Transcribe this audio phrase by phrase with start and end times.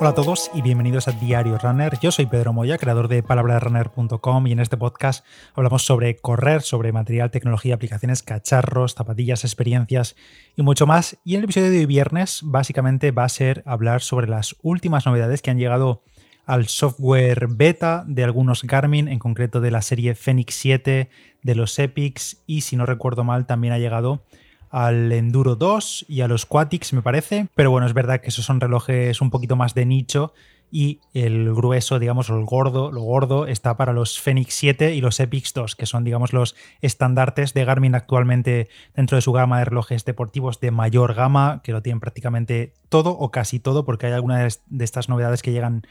[0.00, 1.92] Hola a todos y bienvenidos a Diario Runner.
[2.00, 6.90] Yo soy Pedro Moya, creador de palabrasrunner.com y en este podcast hablamos sobre correr, sobre
[6.90, 10.16] material, tecnología, aplicaciones, cacharros, zapatillas, experiencias
[10.56, 11.18] y mucho más.
[11.22, 15.04] Y en el episodio de hoy viernes básicamente va a ser hablar sobre las últimas
[15.04, 16.02] novedades que han llegado
[16.46, 21.10] al software beta de algunos Garmin, en concreto de la serie Fenix 7,
[21.42, 24.24] de los Epics y si no recuerdo mal también ha llegado
[24.70, 27.48] al Enduro 2 y a los Quatix, me parece.
[27.54, 30.32] Pero bueno, es verdad que esos son relojes un poquito más de nicho
[30.72, 35.18] y el grueso, digamos, el gordo, lo gordo está para los Fenix 7 y los
[35.18, 39.64] Epix 2, que son, digamos, los estandartes de Garmin actualmente dentro de su gama de
[39.64, 44.12] relojes deportivos de mayor gama, que lo tienen prácticamente todo o casi todo, porque hay
[44.12, 45.82] algunas de estas novedades que llegan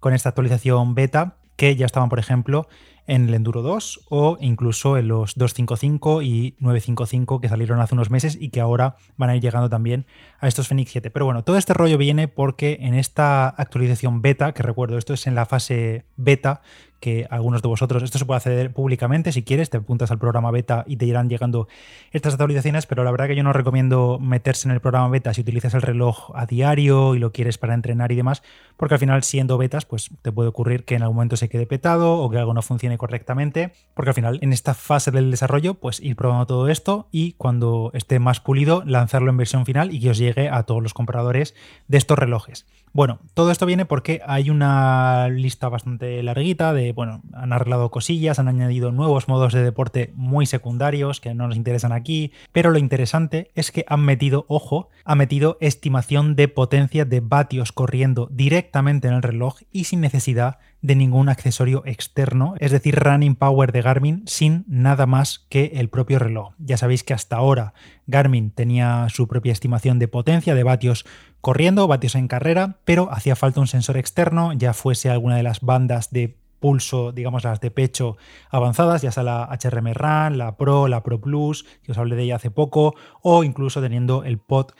[0.00, 2.68] con esta actualización beta, que ya estaban, por ejemplo,
[3.06, 8.10] en el Enduro 2 o incluso en los 255 y 955 que salieron hace unos
[8.10, 10.06] meses y que ahora van a ir llegando también
[10.40, 11.10] a estos Fenix 7.
[11.10, 15.26] Pero bueno, todo este rollo viene porque en esta actualización beta, que recuerdo, esto es
[15.26, 16.62] en la fase beta,
[17.00, 20.50] que algunos de vosotros, esto se puede acceder públicamente si quieres, te apuntas al programa
[20.50, 21.68] beta y te irán llegando
[22.10, 25.42] estas actualizaciones, pero la verdad que yo no recomiendo meterse en el programa beta si
[25.42, 28.42] utilizas el reloj a diario y lo quieres para entrenar y demás,
[28.76, 31.66] porque al final siendo betas, pues te puede ocurrir que en algún momento se quede
[31.66, 35.74] petado o que algo no funcione correctamente, porque al final en esta fase del desarrollo,
[35.74, 40.00] pues ir probando todo esto y cuando esté más pulido, lanzarlo en versión final y
[40.00, 41.54] que os llegue a todos los compradores
[41.88, 42.66] de estos relojes.
[42.92, 48.38] Bueno, todo esto viene porque hay una lista bastante larguita de, bueno, han arreglado cosillas,
[48.38, 52.78] han añadido nuevos modos de deporte muy secundarios que no nos interesan aquí, pero lo
[52.78, 59.08] interesante es que han metido, ojo, ha metido estimación de potencia de vatios corriendo directamente
[59.08, 63.82] en el reloj y sin necesidad de ningún accesorio externo, es decir, running power de
[63.82, 66.54] Garmin sin nada más que el propio reloj.
[66.58, 67.74] Ya sabéis que hasta ahora
[68.06, 71.06] Garmin tenía su propia estimación de potencia de vatios
[71.40, 75.60] corriendo, vatios en carrera, pero hacía falta un sensor externo, ya fuese alguna de las
[75.60, 78.16] bandas de pulso, digamos las de pecho
[78.50, 82.24] avanzadas, ya sea la HRM Run, la Pro, la Pro Plus, que os hablé de
[82.24, 84.72] ella hace poco, o incluso teniendo el pod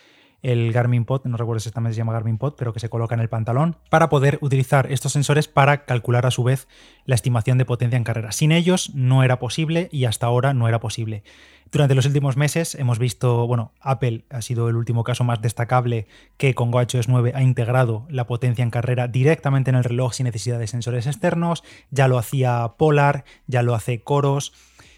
[0.47, 3.21] el Garmin Pod, no recuerdo si se llama Garmin Pod, pero que se coloca en
[3.21, 6.69] el pantalón, para poder utilizar estos sensores para calcular a su vez
[7.05, 8.31] la estimación de potencia en carrera.
[8.31, 11.25] Sin ellos no era posible y hasta ahora no era posible.
[11.73, 16.07] Durante los últimos meses hemos visto, bueno, Apple ha sido el último caso más destacable
[16.37, 20.27] que con WatchOS 9 ha integrado la potencia en carrera directamente en el reloj sin
[20.27, 24.53] necesidad de sensores externos, ya lo hacía Polar, ya lo hace Coros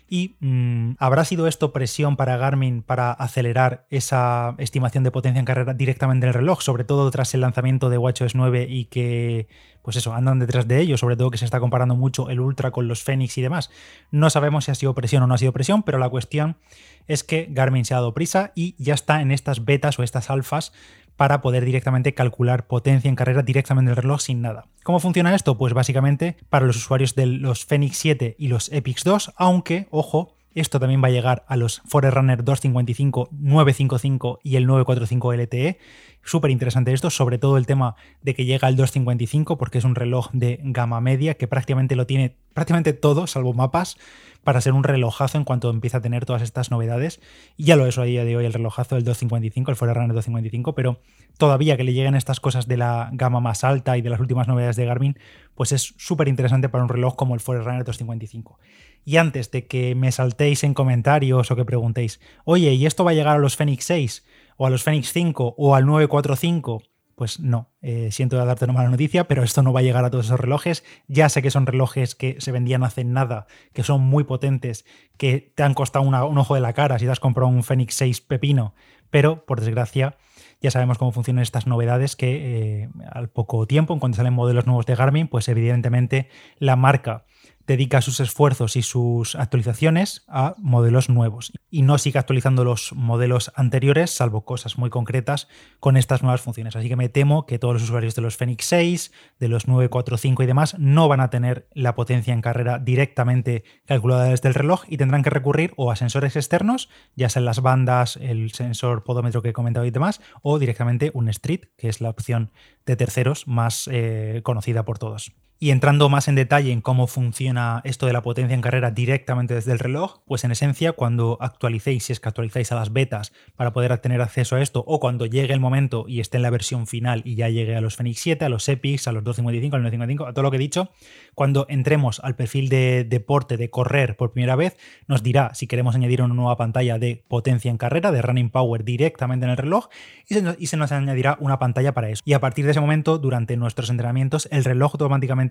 [0.08, 5.44] ¿Y mm, habrá sido esto presión para Garmin para acelerar esa estimación de potencia en
[5.44, 9.48] carrera directamente en el reloj, sobre todo tras el lanzamiento de WatchOS 9 y que,
[9.88, 12.70] pues eso, andan detrás de ello, sobre todo que se está comparando mucho el Ultra
[12.72, 13.70] con los Fenix y demás?
[14.10, 16.58] No sabemos si ha sido presión o no ha sido presión, pero la cuestión
[17.06, 20.28] es que Garmin se ha dado prisa y ya está en estas betas o estas
[20.28, 20.74] alfas
[21.16, 24.66] para poder directamente calcular potencia en carrera directamente en el reloj sin nada.
[24.82, 25.56] ¿Cómo funciona esto?
[25.56, 30.36] Pues básicamente para los usuarios de los Fenix 7 y los Epix 2, aunque, ojo,
[30.54, 35.78] esto también va a llegar a los Forerunner 255, 955 y el 945 LTE.
[36.24, 39.94] Súper interesante esto, sobre todo el tema de que llega al 255 porque es un
[39.94, 43.96] reloj de gama media que prácticamente lo tiene prácticamente todo, salvo mapas,
[44.42, 47.20] para ser un relojazo en cuanto empieza a tener todas estas novedades.
[47.56, 50.74] Y ya lo es a día de hoy el relojazo del 255, el Forerunner 255,
[50.74, 51.00] pero
[51.36, 54.48] todavía que le lleguen estas cosas de la gama más alta y de las últimas
[54.48, 55.18] novedades de Garmin,
[55.58, 58.60] pues es súper interesante para un reloj como el Forerunner 255.
[59.04, 63.10] Y antes de que me saltéis en comentarios o que preguntéis, oye, ¿y esto va
[63.10, 64.24] a llegar a los Fenix 6
[64.56, 66.84] o a los Fenix 5 o al 945?
[67.16, 70.10] Pues no, eh, siento darte una mala noticia, pero esto no va a llegar a
[70.10, 70.84] todos esos relojes.
[71.08, 74.84] Ya sé que son relojes que se vendían hace nada, que son muy potentes,
[75.16, 77.96] que te han costado un ojo de la cara si te has comprado un Fenix
[77.96, 78.74] 6 pepino,
[79.10, 80.18] pero por desgracia
[80.60, 84.66] ya sabemos cómo funcionan estas novedades que eh, al poco tiempo, en cuanto salen modelos
[84.66, 87.24] nuevos de Garmin, pues evidentemente la marca
[87.68, 93.52] dedica sus esfuerzos y sus actualizaciones a modelos nuevos y no sigue actualizando los modelos
[93.54, 95.48] anteriores, salvo cosas muy concretas,
[95.78, 96.76] con estas nuevas funciones.
[96.76, 100.42] Así que me temo que todos los usuarios de los Fenix 6, de los 945
[100.42, 104.84] y demás no van a tener la potencia en carrera directamente calculada desde el reloj
[104.88, 109.42] y tendrán que recurrir o a sensores externos, ya sean las bandas, el sensor podómetro
[109.42, 112.50] que he comentado y demás, o directamente un Street, que es la opción
[112.86, 115.32] de terceros más eh, conocida por todos.
[115.60, 119.54] Y entrando más en detalle en cómo funciona esto de la potencia en carrera directamente
[119.54, 123.32] desde el reloj, pues en esencia cuando actualicéis, si es que actualizáis a las betas
[123.56, 126.50] para poder tener acceso a esto, o cuando llegue el momento y esté en la
[126.50, 129.74] versión final y ya llegue a los Fenix 7, a los Epics, a los 255,
[129.74, 130.90] a los 955, a todo lo que he dicho,
[131.34, 134.76] cuando entremos al perfil de deporte de correr por primera vez,
[135.08, 138.84] nos dirá si queremos añadir una nueva pantalla de potencia en carrera, de running power
[138.84, 139.88] directamente en el reloj,
[140.28, 142.22] y se nos añadirá una pantalla para eso.
[142.24, 145.47] Y a partir de ese momento, durante nuestros entrenamientos, el reloj automáticamente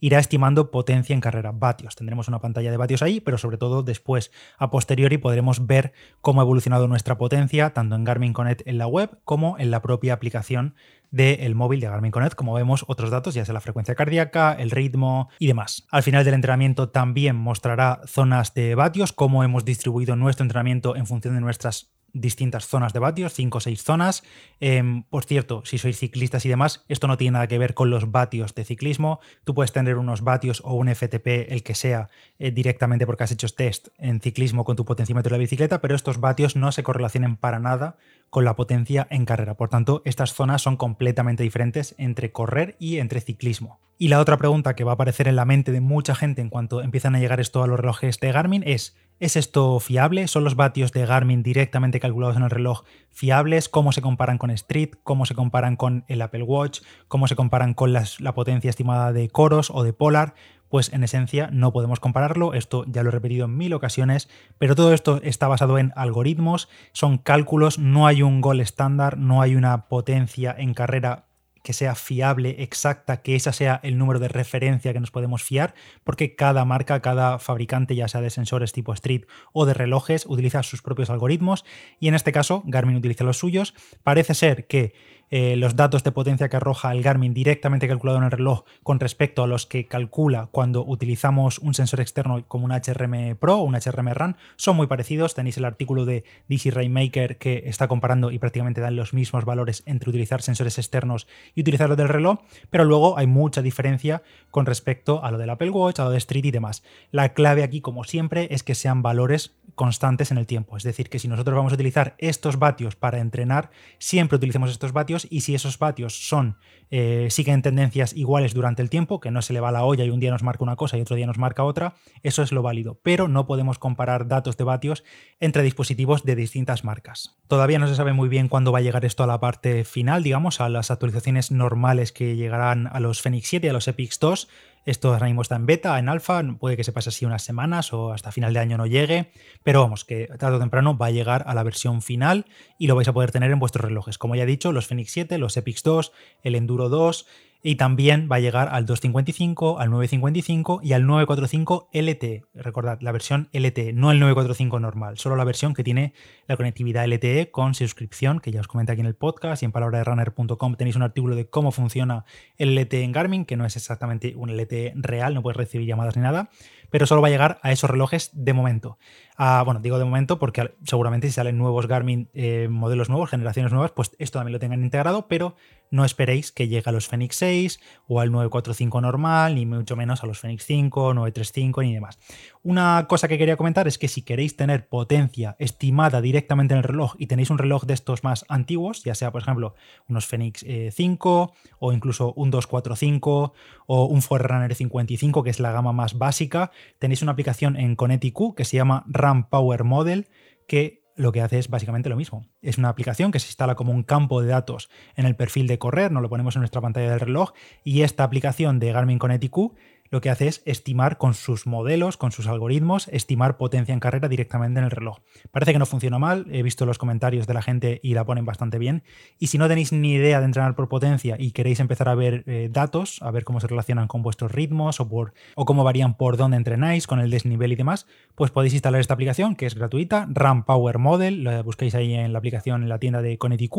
[0.00, 1.96] irá estimando potencia en carrera, vatios.
[1.96, 6.40] Tendremos una pantalla de vatios ahí, pero sobre todo después, a posteriori, podremos ver cómo
[6.40, 10.14] ha evolucionado nuestra potencia, tanto en Garmin Connect en la web como en la propia
[10.14, 10.74] aplicación
[11.10, 14.70] del móvil de Garmin Connect, como vemos otros datos, ya sea la frecuencia cardíaca, el
[14.70, 15.86] ritmo y demás.
[15.90, 21.06] Al final del entrenamiento también mostrará zonas de vatios, cómo hemos distribuido nuestro entrenamiento en
[21.06, 24.22] función de nuestras distintas zonas de vatios, 5 o 6 zonas.
[24.60, 27.90] Em, por cierto, si sois ciclistas y demás, esto no tiene nada que ver con
[27.90, 29.20] los vatios de ciclismo.
[29.44, 32.08] Tú puedes tener unos vatios o un FTP, el que sea,
[32.38, 35.94] eh, directamente porque has hecho test en ciclismo con tu potenciómetro de la bicicleta, pero
[35.94, 37.96] estos vatios no se correlacionan para nada
[38.30, 39.54] con la potencia en carrera.
[39.54, 43.80] Por tanto, estas zonas son completamente diferentes entre correr y entre ciclismo.
[43.98, 46.48] Y la otra pregunta que va a aparecer en la mente de mucha gente en
[46.48, 50.28] cuanto empiezan a llegar esto a los relojes de Garmin es ¿Es esto fiable?
[50.28, 53.68] ¿Son los vatios de Garmin directamente calculados en el reloj fiables?
[53.68, 54.92] ¿Cómo se comparan con Street?
[55.04, 56.80] ¿Cómo se comparan con el Apple Watch?
[57.06, 60.32] ¿Cómo se comparan con la potencia estimada de Coros o de Polar?
[60.70, 64.74] Pues en esencia no podemos compararlo, esto ya lo he repetido en mil ocasiones, pero
[64.74, 69.56] todo esto está basado en algoritmos, son cálculos, no hay un gol estándar, no hay
[69.56, 71.26] una potencia en carrera
[71.62, 75.74] que sea fiable, exacta, que ese sea el número de referencia que nos podemos fiar,
[76.04, 80.62] porque cada marca, cada fabricante, ya sea de sensores tipo Street o de relojes, utiliza
[80.62, 81.64] sus propios algoritmos
[81.98, 83.74] y en este caso Garmin utiliza los suyos.
[84.02, 84.94] Parece ser que
[85.32, 88.98] eh, los datos de potencia que arroja el Garmin directamente calculado en el reloj con
[88.98, 93.62] respecto a los que calcula cuando utilizamos un sensor externo como un HRM Pro o
[93.62, 95.34] un HRM Run son muy parecidos.
[95.34, 99.84] Tenéis el artículo de DC Rainmaker que está comparando y prácticamente dan los mismos valores
[99.86, 104.66] entre utilizar sensores externos y utilizar los del reloj, pero luego hay mucha diferencia con
[104.66, 106.82] respecto a lo del Apple Watch, a lo de Street y demás.
[107.10, 110.76] La clave aquí, como siempre, es que sean valores constantes en el tiempo.
[110.76, 114.92] Es decir, que si nosotros vamos a utilizar estos vatios para entrenar, siempre utilicemos estos
[114.92, 116.56] vatios y si esos vatios son
[116.92, 120.10] eh, siguen tendencias iguales durante el tiempo, que no se le va la olla y
[120.10, 122.62] un día nos marca una cosa y otro día nos marca otra, eso es lo
[122.62, 122.98] válido.
[123.02, 125.04] Pero no podemos comparar datos de vatios
[125.38, 127.38] entre dispositivos de distintas marcas.
[127.46, 130.22] Todavía no se sabe muy bien cuándo va a llegar esto a la parte final,
[130.22, 134.18] digamos, a las actualizaciones normales que llegarán a los Fenix 7 y a los Epix
[134.20, 134.48] 2.
[134.86, 137.92] Esto ahora mismo está en beta, en alfa, puede que se pase así unas semanas
[137.92, 139.30] o hasta final de año no llegue,
[139.62, 142.46] pero vamos, que tarde o temprano va a llegar a la versión final
[142.78, 144.16] y lo vais a poder tener en vuestros relojes.
[144.16, 147.26] Como ya he dicho, los Fenix 7, los Epix 2, el Enduro 2,
[147.62, 152.44] y también va a llegar al 255, al 955 y al 945 LTE.
[152.54, 156.14] Recordad, la versión LTE, no el 945 normal, solo la versión que tiene
[156.46, 159.72] la conectividad LTE con suscripción, que ya os comenté aquí en el podcast y en
[159.72, 162.24] palabraderunner.com tenéis un artículo de cómo funciona
[162.56, 166.16] el LTE en Garmin, que no es exactamente un LTE real, no puedes recibir llamadas
[166.16, 166.50] ni nada,
[166.90, 168.98] pero solo va a llegar a esos relojes de momento.
[169.36, 173.72] Ah, bueno, digo de momento porque seguramente si salen nuevos Garmin, eh, modelos nuevos, generaciones
[173.72, 175.56] nuevas, pues esto también lo tengan integrado, pero
[175.90, 180.22] no esperéis que llegue a los Fenix 6 o al 945 normal, ni mucho menos
[180.22, 182.18] a los Fenix 5, 935 ni demás.
[182.62, 186.84] Una cosa que quería comentar es que si queréis tener potencia estimada directamente en el
[186.84, 189.74] reloj y tenéis un reloj de estos más antiguos, ya sea por ejemplo
[190.08, 193.54] unos Fenix 5 eh, o incluso un 245
[193.86, 198.54] o un Forerunner 55 que es la gama más básica, tenéis una aplicación en Conetiq
[198.56, 200.28] que se llama RAM Power Model
[200.66, 202.46] que lo que hace es básicamente lo mismo.
[202.62, 205.78] Es una aplicación que se instala como un campo de datos en el perfil de
[205.78, 207.52] correr, nos lo ponemos en nuestra pantalla del reloj
[207.84, 209.74] y esta aplicación de Garmin IQ
[210.10, 214.28] lo que hace es estimar con sus modelos, con sus algoritmos, estimar potencia en carrera
[214.28, 215.18] directamente en el reloj.
[215.50, 218.44] Parece que no funciona mal, he visto los comentarios de la gente y la ponen
[218.44, 219.02] bastante bien.
[219.38, 222.44] Y si no tenéis ni idea de entrenar por potencia y queréis empezar a ver
[222.46, 226.16] eh, datos, a ver cómo se relacionan con vuestros ritmos o, por, o cómo varían
[226.16, 229.74] por dónde entrenáis, con el desnivel y demás, pues podéis instalar esta aplicación que es
[229.74, 233.70] gratuita, RAM Power Model, la busquéis ahí en la aplicación en la tienda de Conetiq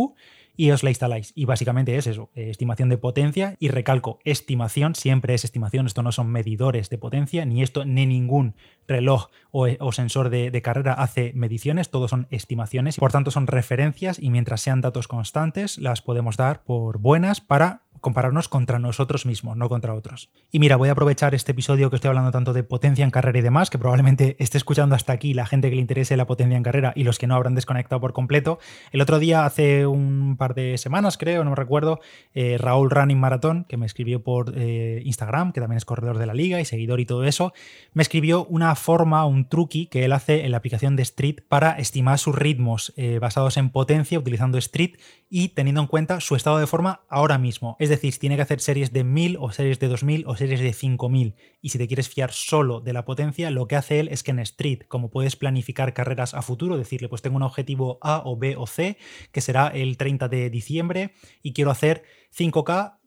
[0.55, 1.31] y os la instaláis.
[1.35, 6.03] Y básicamente es eso, eh, estimación de potencia y recalco, estimación siempre es estimación, esto
[6.03, 8.55] no son medidores de potencia, ni esto ni ningún
[8.87, 13.47] reloj o, eh, sensor de, de, carrera hace mediciones, todos son estimaciones, por tanto son
[13.47, 19.25] referencias y mientras sean datos constantes las podemos dar por buenas para compararnos contra nosotros
[19.25, 20.29] mismos, no contra otros.
[20.51, 23.39] Y mira, voy a aprovechar este episodio que estoy hablando tanto de potencia en carrera
[23.39, 26.57] y demás, que probablemente esté escuchando hasta aquí la gente que le interese la potencia
[26.57, 28.59] en carrera y los que no habrán desconectado por completo.
[28.91, 31.99] El otro día, hace un par de semanas, creo, no me recuerdo,
[32.33, 36.25] eh, Raúl Running Maratón, que me escribió por eh, Instagram, que también es corredor de
[36.25, 37.53] la liga y seguidor y todo eso,
[37.93, 41.71] me escribió una forma, un truqui que él hace en la aplicación de Street para
[41.73, 44.95] estimar sus ritmos eh, basados en potencia utilizando Street
[45.29, 47.77] y teniendo en cuenta su estado de forma ahora mismo.
[47.91, 51.35] Decir, tiene que hacer series de 1000 o series de 2000 o series de 5000
[51.61, 54.31] y si te quieres fiar solo de la potencia, lo que hace él es que
[54.31, 58.37] en Street, como puedes planificar carreras a futuro, decirle, pues tengo un objetivo A o
[58.37, 58.97] B o C,
[59.31, 62.03] que será el 30 de diciembre y quiero hacer
[62.35, 63.00] 5K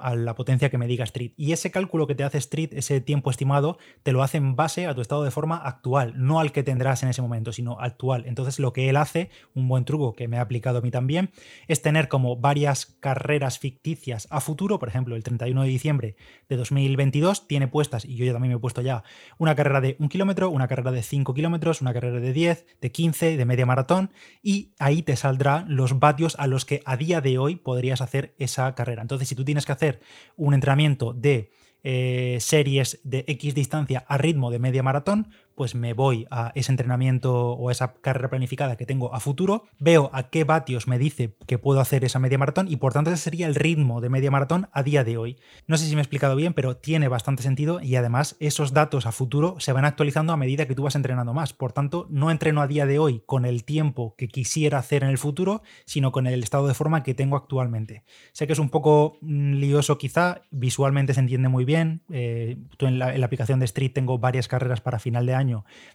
[0.00, 1.32] a la potencia que me diga Street.
[1.36, 4.86] Y ese cálculo que te hace Street, ese tiempo estimado, te lo hace en base
[4.86, 8.24] a tu estado de forma actual, no al que tendrás en ese momento, sino actual.
[8.26, 11.30] Entonces lo que él hace, un buen truco que me ha aplicado a mí también,
[11.68, 16.16] es tener como varias carreras ficticias a futuro, por ejemplo, el 31 de diciembre
[16.48, 19.04] de 2022 tiene puestas, y yo ya también me he puesto ya,
[19.38, 22.92] una carrera de un kilómetro, una carrera de 5 kilómetros, una carrera de 10, de
[22.92, 24.10] 15, de media maratón,
[24.42, 28.34] y ahí te saldrán los vatios a los que a día de hoy podrías hacer
[28.38, 29.02] esa carrera.
[29.02, 30.00] Entonces, si tú tienes que hacer
[30.36, 31.50] un entrenamiento de
[31.82, 36.72] eh, series de X distancia a ritmo de media maratón, pues me voy a ese
[36.72, 41.36] entrenamiento o esa carrera planificada que tengo a futuro, veo a qué vatios me dice
[41.46, 44.30] que puedo hacer esa media maratón y por tanto ese sería el ritmo de media
[44.30, 45.36] maratón a día de hoy.
[45.66, 49.04] No sé si me he explicado bien, pero tiene bastante sentido y además esos datos
[49.04, 51.52] a futuro se van actualizando a medida que tú vas entrenando más.
[51.52, 55.10] Por tanto, no entreno a día de hoy con el tiempo que quisiera hacer en
[55.10, 58.02] el futuro, sino con el estado de forma que tengo actualmente.
[58.32, 62.00] Sé que es un poco mm, lioso quizá, visualmente se entiende muy bien.
[62.08, 65.49] Eh, en la aplicación de Street tengo varias carreras para final de año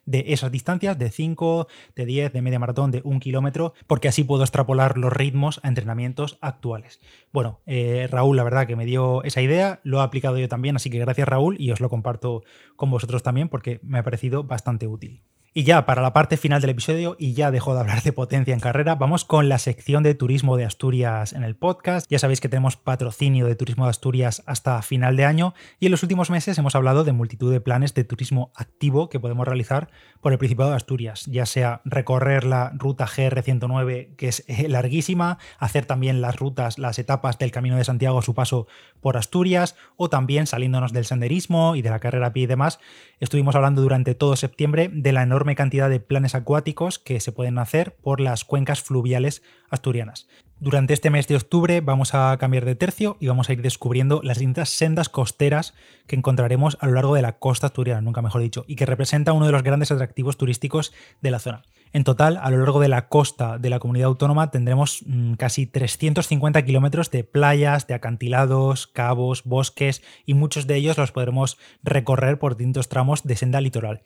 [0.05, 4.23] de esas distancias, de 5, de 10, de media maratón, de un kilómetro, porque así
[4.23, 6.99] puedo extrapolar los ritmos a entrenamientos actuales.
[7.31, 10.75] Bueno, eh, Raúl, la verdad que me dio esa idea, lo he aplicado yo también,
[10.75, 12.43] así que gracias Raúl y os lo comparto
[12.75, 15.21] con vosotros también porque me ha parecido bastante útil.
[15.57, 18.53] Y ya para la parte final del episodio, y ya dejo de hablar de potencia
[18.53, 22.07] en carrera, vamos con la sección de turismo de Asturias en el podcast.
[22.11, 25.93] Ya sabéis que tenemos patrocinio de turismo de Asturias hasta final de año y en
[25.93, 29.89] los últimos meses hemos hablado de multitud de planes de turismo activo que podemos realizar
[30.19, 35.37] por el Principado de Asturias, ya sea recorrer la ruta GR109, que es eh, larguísima,
[35.57, 38.67] hacer también las rutas, las etapas del Camino de Santiago a su paso
[38.99, 42.81] por Asturias, o también saliéndonos del senderismo y de la carrera a pie y demás.
[43.21, 47.59] Estuvimos hablando durante todo septiembre de la enorme cantidad de planes acuáticos que se pueden
[47.59, 50.27] hacer por las cuencas fluviales asturianas.
[50.57, 54.21] Durante este mes de octubre vamos a cambiar de tercio y vamos a ir descubriendo
[54.23, 55.73] las distintas sendas costeras
[56.07, 59.33] que encontraremos a lo largo de la costa asturiana, nunca mejor dicho, y que representa
[59.33, 61.63] uno de los grandes atractivos turísticos de la zona.
[61.91, 65.65] En total, a lo largo de la costa de la comunidad autónoma tendremos mm, casi
[65.65, 72.39] 350 kilómetros de playas, de acantilados, cabos, bosques y muchos de ellos los podremos recorrer
[72.39, 74.01] por distintos tramos de senda litoral.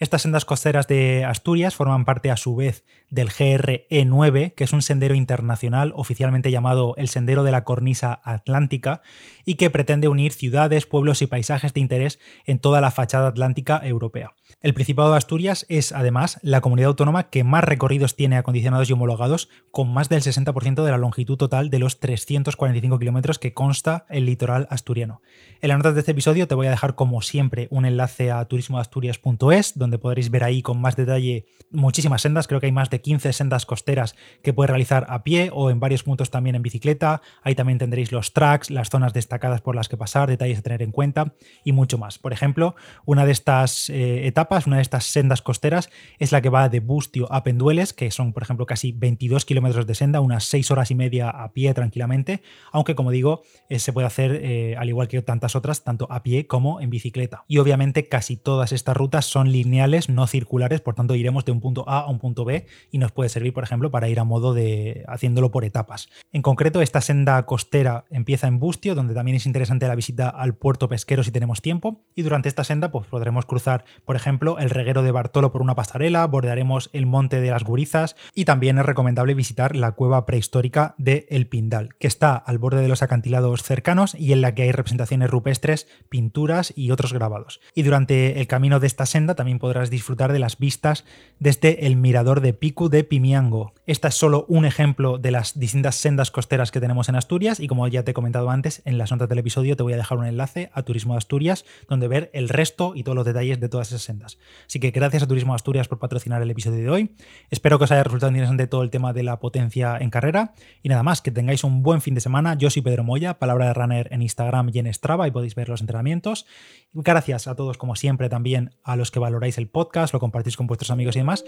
[0.00, 4.82] Estas sendas costeras de Asturias forman parte a su vez del GRE9, que es un
[4.82, 9.02] sendero internacional oficialmente llamado el Sendero de la Cornisa Atlántica
[9.44, 13.80] y que pretende unir ciudades, pueblos y paisajes de interés en toda la fachada atlántica
[13.84, 14.34] europea.
[14.60, 18.92] El Principado de Asturias es además la comunidad autónoma que más recorridos tiene acondicionados y
[18.92, 24.06] homologados, con más del 60% de la longitud total de los 345 kilómetros que consta
[24.08, 25.20] el litoral asturiano.
[25.60, 28.44] En las notas de este episodio te voy a dejar como siempre un enlace a
[28.44, 33.00] turismoasturias.es, donde podréis ver ahí con más detalle muchísimas sendas, creo que hay más de
[33.00, 37.22] 15 sendas costeras que puedes realizar a pie o en varios puntos también en bicicleta,
[37.42, 40.82] ahí también tendréis los tracks, las zonas destacadas por las que pasar, detalles a tener
[40.82, 41.34] en cuenta
[41.64, 42.18] y mucho más.
[42.18, 42.74] Por ejemplo,
[43.04, 46.80] una de estas eh, etapas, una de estas sendas costeras es la que va de
[46.80, 50.90] Bustio a Pendueles, que son por ejemplo casi 22 kilómetros de senda, unas 6 horas
[50.90, 55.08] y media a pie tranquilamente, aunque como digo, eh, se puede hacer eh, al igual
[55.08, 57.44] que tantas otras, tanto a pie como en bicicleta.
[57.48, 61.60] Y obviamente casi todas estas rutas son lineales, no circulares, por tanto iremos de un
[61.60, 64.24] punto A a un punto B y nos puede servir, por ejemplo, para ir a
[64.24, 66.08] modo de haciéndolo por etapas.
[66.32, 70.54] En concreto, esta senda costera empieza en Bustio, donde también es interesante la visita al
[70.54, 74.70] puerto pesquero si tenemos tiempo, y durante esta senda pues, podremos cruzar, por ejemplo, el
[74.70, 78.86] reguero de Bartolo por una pasarela, bordearemos el monte de las Gurizas y también es
[78.86, 83.62] recomendable visitar la cueva prehistórica de El Pindal, que está al borde de los acantilados
[83.62, 87.60] cercanos y en la que hay representaciones rupestres, pinturas y otros grabados.
[87.74, 91.04] Y durante el camino de esta senda también podrás disfrutar de las vistas
[91.38, 93.74] desde el mirador de Pico de Pimiango.
[93.86, 97.68] Esta es solo un ejemplo de las distintas sendas costeras que tenemos en Asturias y
[97.68, 100.16] como ya te he comentado antes, en las notas del episodio te voy a dejar
[100.16, 103.68] un enlace a Turismo de Asturias donde ver el resto y todos los detalles de
[103.68, 107.16] todas esas sendas Así que gracias a Turismo Asturias por patrocinar el episodio de hoy.
[107.50, 110.54] Espero que os haya resultado interesante todo el tema de la potencia en carrera.
[110.82, 112.54] Y nada más, que tengáis un buen fin de semana.
[112.54, 115.68] Yo soy Pedro Moya, palabra de runner en Instagram y en Strava y podéis ver
[115.68, 116.46] los entrenamientos.
[116.92, 120.66] Gracias a todos, como siempre, también a los que valoráis el podcast, lo compartís con
[120.66, 121.44] vuestros amigos y demás.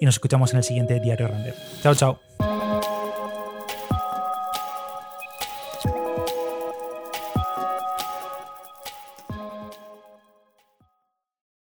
[0.00, 1.54] Y nos escuchamos en el siguiente Diario Runner.
[1.82, 2.57] Chao, chao.